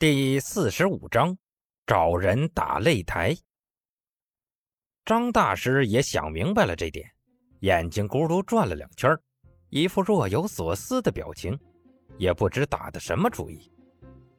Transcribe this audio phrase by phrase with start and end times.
[0.00, 1.36] 第四十五章，
[1.86, 3.36] 找人打擂台。
[5.04, 7.06] 张大师也想明白了这点，
[7.60, 9.14] 眼睛咕噜转了两圈，
[9.68, 11.54] 一副若有所思的表情，
[12.16, 13.70] 也不知打的什么主意。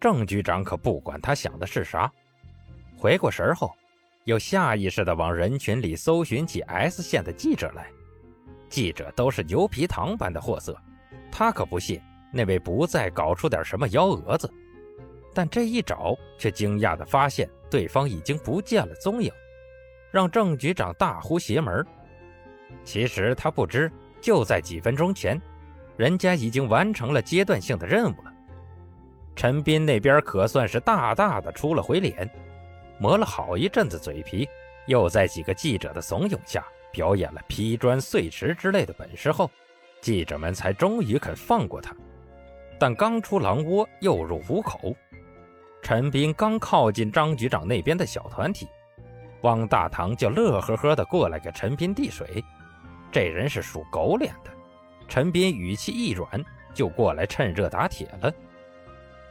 [0.00, 2.10] 郑局长可不管他想的是啥，
[2.96, 3.70] 回过神后，
[4.24, 7.90] 又下意识地往人群里搜寻起 S 县的记者来。
[8.70, 10.74] 记者都是牛皮糖般的货色，
[11.30, 12.00] 他可不信
[12.32, 14.50] 那位不再搞出点什么幺蛾子。
[15.34, 19.32] 但这一找，却惊讶地发现对方已经不见了踪影，
[20.10, 21.84] 让郑局长大呼邪门。
[22.84, 23.90] 其实他不知，
[24.20, 25.40] 就在几分钟前，
[25.96, 28.32] 人家已经完成了阶段性的任务了。
[29.34, 32.28] 陈斌那边可算是大大的出了回脸，
[32.98, 34.46] 磨了好一阵子嘴皮，
[34.86, 39.50] 又在几个记者的怂恿下表演了劈砖碎石之类的本事后，
[40.02, 41.96] 记者们才终于肯放过他。
[42.78, 44.94] 但刚出狼窝，又入虎口。
[45.82, 48.68] 陈斌刚靠近张局长那边的小团体，
[49.42, 52.42] 汪大堂就乐呵呵的过来给陈斌递水。
[53.10, 54.50] 这人是属狗脸的，
[55.08, 58.32] 陈斌语气一软，就过来趁热打铁了。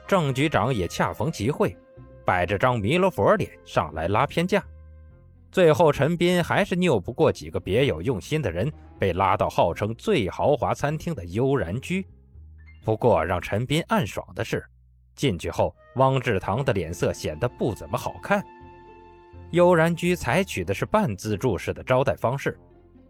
[0.06, 1.76] 郑局长也恰逢其会，
[2.26, 4.62] 摆着张弥勒佛脸上来拉偏架。
[5.52, 12.06] 最后，陈斌还是拗不过几个别有用心的人，被拉到号称最豪华餐厅的悠然居。
[12.84, 14.64] 不过，让陈斌暗爽的是。
[15.16, 18.44] 进去后，汪志堂的脸色显得不怎么好看。
[19.52, 22.58] 悠然居采取的是半自助式的招待方式，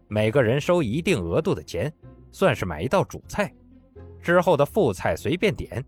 [0.08, 1.92] 每个人收一定额度的钱，
[2.30, 3.52] 算是买一道主菜，
[4.20, 5.84] 之后的副菜随便点，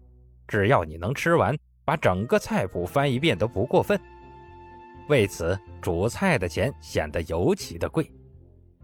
[0.47, 4.01] 只要你能吃完，把整个菜谱翻一遍都不过分。
[5.09, 8.11] 为此，主菜的钱显得尤其的贵，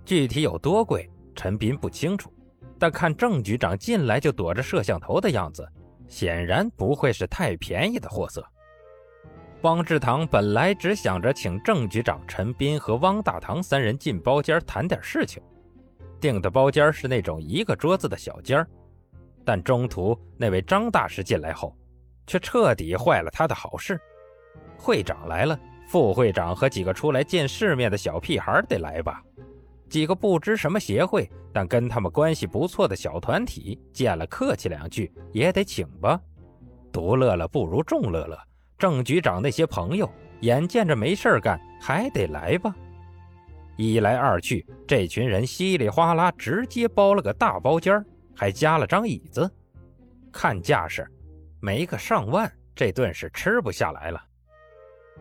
[0.04, 2.32] 具体有多贵，陈斌不清楚，
[2.78, 5.66] 但看郑局长进来就躲着摄像头的样子。
[6.10, 8.44] 显然不会是太便宜的货色。
[9.62, 15.42] 汪志堂本来只想着请郑局长陈斌和汪大堂三人进包间谈点事情，
[16.20, 18.66] 订的包间是那种一个桌子的小间
[19.44, 21.74] 但中途那位张大师进来后，
[22.26, 24.00] 却彻底坏了他的好事。
[24.76, 29.22] 会长来了，副会长和几个出来见世面的小屁孩得来吧？
[29.90, 36.18] 几个不知什么协会，但跟他们关系不错的小团体见了客气两句也得请吧。
[36.92, 38.38] 独乐乐不如众乐乐，
[38.78, 40.08] 郑局长那些朋友
[40.42, 42.74] 眼见着没事干，还得来吧。
[43.76, 48.04] 一来二去，这群人稀里哗啦直接包了个大包间
[48.36, 49.50] 还加了张椅子。
[50.30, 51.04] 看架势，
[51.60, 54.22] 没个上万，这顿是吃不下来了。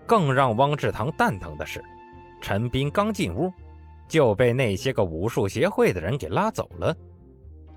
[0.05, 1.83] 更让汪志堂蛋疼的是，
[2.39, 3.51] 陈斌刚进屋。
[4.09, 6.93] 就被那些个武术协会的人给拉走了，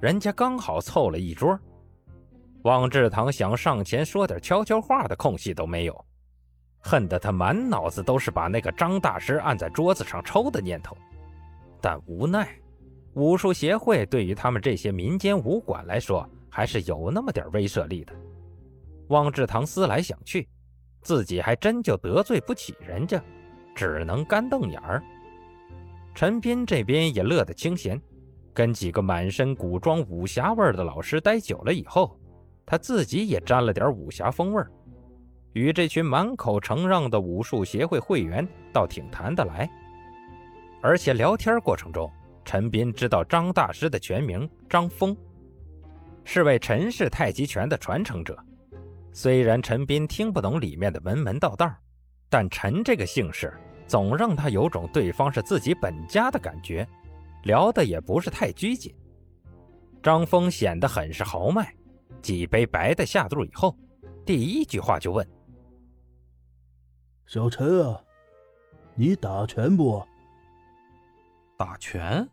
[0.00, 1.56] 人家刚好凑了一桌，
[2.62, 6.04] 汪志堂想上前说点悄悄话的空隙都没有，
[6.81, 10.97] 恨得他满脑子都是把那个张大师按在桌子上抽的念头，
[11.82, 12.49] 但无奈，
[13.12, 18.14] 武术协会对于他们这些民间武馆来说还是有那么点威慑力的。
[19.09, 20.49] 汪志堂思来想去，
[21.03, 23.22] 自己还真就得罪不起人家，
[23.75, 25.03] 只能干瞪眼儿。
[26.14, 28.00] 陈斌这边也乐得清闲，
[28.52, 32.18] 跟几个满身古装武侠味的老师待久了以后，
[32.66, 34.62] 他自己也沾了点武侠风味
[35.54, 39.68] 与这群满口承让的武术协会会员倒挺谈得来。
[40.82, 42.10] 而且聊天过程中，
[42.44, 45.16] 陈斌知道张大师的全名张峰，
[46.24, 48.36] 是位陈氏太极拳的传承者。
[49.12, 51.70] 虽然陈斌听不懂里面的门门道道，
[52.28, 53.52] 但陈这个姓氏。
[53.92, 56.88] 总让他有种对方是自己本家的感觉，
[57.42, 58.91] 聊的也不是太拘谨。
[60.03, 61.70] 张峰显得很是豪迈，
[62.22, 63.76] 几杯白的下肚以后，
[64.25, 65.28] 第一句话就问
[67.28, 68.02] ：“小陈啊，
[68.94, 70.02] 你打拳不？
[71.58, 72.26] 打拳？”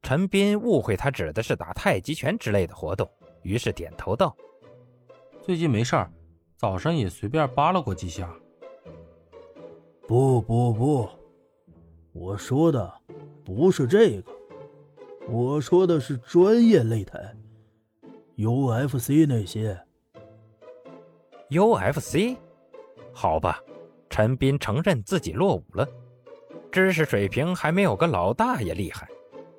[0.00, 3.06] 陈斌误会他指的是打太极拳之类的活动，
[3.42, 4.34] 于是点头道
[5.44, 6.10] ：“最近没事儿，
[6.56, 8.34] 早上也随便扒拉过几下。”
[10.06, 11.08] 不不不，
[12.12, 12.92] 我说的
[13.42, 14.32] 不是这个，
[15.28, 17.34] 我说的是专业擂台
[18.36, 19.78] ，UFC 那些。
[21.48, 22.36] UFC，
[23.12, 23.58] 好吧，
[24.10, 25.88] 陈斌承认自己落伍了，
[26.70, 29.08] 知识水平还没有个老大爷厉害，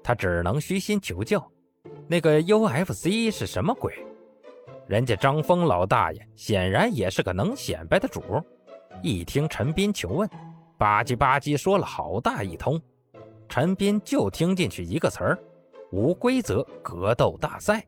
[0.03, 1.43] 他只能虚心求教。
[2.07, 3.91] 那个 UFC 是什么鬼？
[4.87, 8.21] 人家张峰老大爷显然也是个能显摆的主。
[9.01, 10.29] 一听陈斌求问，
[10.77, 12.81] 吧唧吧唧说了好大一通，
[13.47, 15.39] 陈斌就听进去一个词儿：
[15.91, 17.85] 无规则格斗大赛。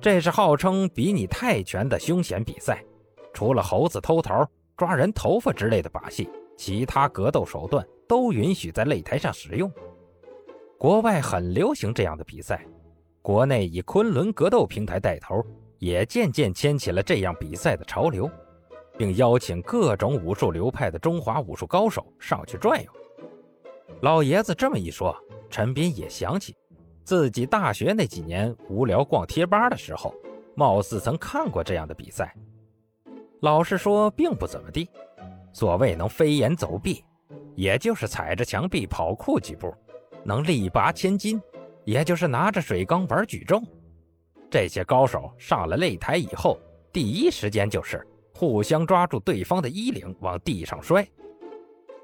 [0.00, 2.84] 这是号称比拟泰拳的凶险比赛，
[3.32, 9.70] 除了猴子偷桃、抓人头发之类的把戏，其他格斗手段都允许在擂台上使用。
[10.78, 12.64] 国外很流行这样的比赛，
[13.22, 15.42] 国内以昆仑格斗平台带头，
[15.78, 18.30] 也渐渐牵起了这样比赛的潮流，
[18.96, 22.90] 并邀请各种武术流派的中华武术高手上去转悠。
[24.00, 25.16] 老爷子这么一说，
[25.48, 26.54] 陈斌也想起。
[27.04, 30.14] 自己大学那几年无聊逛贴吧的时候，
[30.54, 32.34] 貌似曾看过这样的比赛。
[33.40, 34.88] 老实说，并不怎么地。
[35.52, 37.04] 所谓能飞檐走壁，
[37.54, 39.68] 也就是踩着墙壁跑酷几步；
[40.24, 41.40] 能力拔千斤，
[41.84, 43.62] 也就是拿着水缸玩举重。
[44.50, 46.58] 这些高手上了擂台以后，
[46.90, 51.06] 第一时间就是互相抓住对方的衣领往地上摔。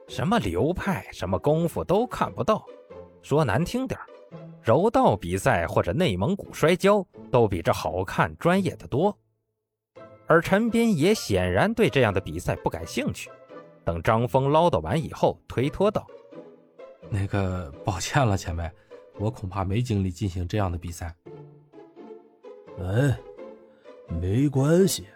[0.08, 2.64] 什么流派、什么功夫都看不到。
[3.20, 4.00] 说难听点
[4.62, 9.14] 柔道比赛或者内蒙古摔跤都比这好看专业的多，
[10.26, 13.30] 而陈斌也显然对这样的比赛不感兴趣。
[13.84, 16.06] 等张峰唠叨完以后，推脱道
[17.10, 18.70] ：“那个，抱歉了，前辈，
[19.18, 21.14] 我恐怕没精力进行这样的比赛。”
[22.80, 23.18] 哎，
[24.20, 25.06] 没关系。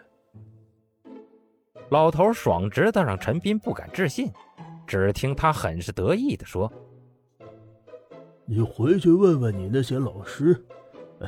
[1.89, 4.31] 老头爽直的让陈斌不敢置信，
[4.87, 6.71] 只听他很是得意的说。
[8.45, 10.65] 你回去问问你那些老师，
[11.19, 11.27] 哎，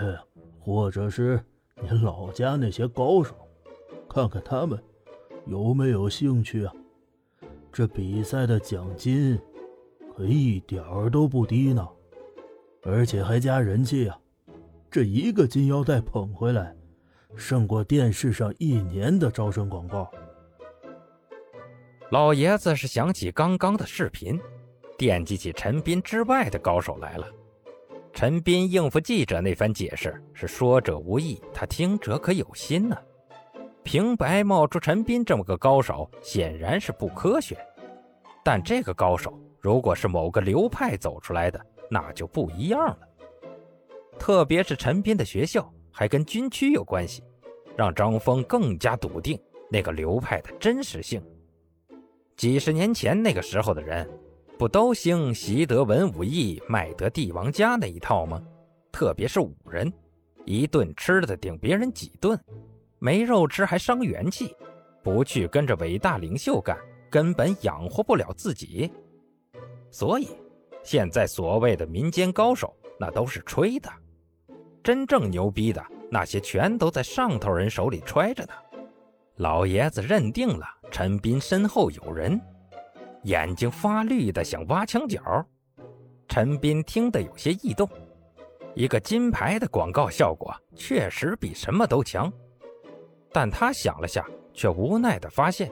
[0.59, 1.43] 或者是
[1.81, 3.35] 你老家那些高手，
[4.09, 4.81] 看看他们
[5.45, 6.73] 有没有兴趣啊？
[7.71, 9.39] 这比赛的奖金
[10.15, 11.87] 可一点儿都不低呢，
[12.83, 14.19] 而且还加人气啊！
[14.89, 16.75] 这一个金腰带捧回来，
[17.35, 20.09] 胜过电视上一年的招生广告。
[22.09, 24.39] 老爷子是想起刚刚的视频。
[24.97, 27.27] 惦记起陈斌之外的高手来了。
[28.13, 32.97] 陈斌应付记者那番解释是说者无意，他听者可有心呢。
[33.83, 37.57] 平白冒出陈斌这么个高手，显然是不科学。
[38.41, 42.99] 但这个高手如果是某个流派走出来的，那就不一样了。
[44.17, 47.21] 特别是陈斌的学校还跟军区有关系，
[47.75, 49.37] 让张峰更加笃定
[49.69, 51.21] 那个流派的真实性。
[52.37, 54.09] 几十年前那个时候的人。
[54.57, 58.41] 不都兴习得文武艺，卖得帝王家那一套吗？
[58.91, 59.93] 特别是武人，
[60.45, 62.35] 一顿吃的顶别人几顿，
[62.97, 64.55] 没肉吃还伤元气，
[65.03, 66.75] 不去跟着伟大领袖干，
[67.07, 68.91] 根本养活不了自己。
[69.91, 70.29] 所以，
[70.81, 73.87] 现在所谓的民间高手，那都是吹的，
[74.81, 78.53] 真正牛逼的那些全都在上头人手里揣着呢。
[79.37, 82.39] 老爷子认定了陈斌身后有人。
[83.23, 85.21] 眼睛发绿的想挖墙角，
[86.27, 87.87] 陈斌听得有些异动。
[88.73, 92.31] 一个金牌的广告效果确实比什么都强，
[93.31, 95.71] 但他想了下，却无奈的发现，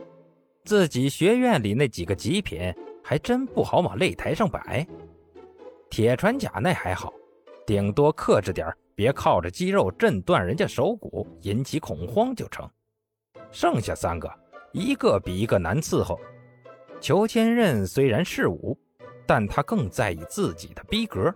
[0.63, 2.73] 自己学院里那几个极品
[3.03, 4.85] 还真不好往擂台上摆。
[5.89, 7.13] 铁船甲那还好，
[7.65, 12.69] 顶多克制点，别靠着肌肉震断人家手骨，引起恐慌就成。
[13.55, 14.29] 剩下三个，
[14.73, 16.19] 一个比一个难伺候。
[16.99, 18.77] 裘千仞虽然是武，
[19.25, 21.33] 但他更在意自己的逼格。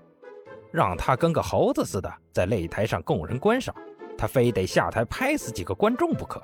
[0.69, 3.73] 让他跟个猴子似的在擂台上供人观赏，
[4.17, 6.43] 他非得下台拍死几个观众不可。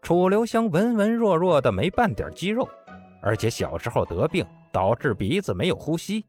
[0.00, 2.66] 楚留香文文弱弱的，没半点肌肉，
[3.20, 4.42] 而且小时候得病
[4.72, 6.24] 导致鼻子没有呼吸，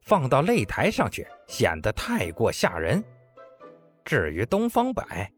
[0.00, 3.04] 放到擂台上去显得太过吓人。
[4.06, 5.30] 至于东方白，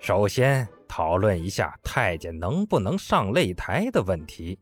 [0.00, 0.68] 首先。
[0.90, 4.58] 讨论一下太监能不能上擂台的问题。